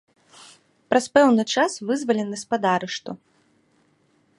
[0.93, 3.11] Праз пэўны час вызвалены з-пад арышту.